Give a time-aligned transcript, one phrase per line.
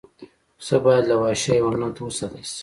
[0.59, 2.57] پسه باید له وحشي حیواناتو وساتل شي.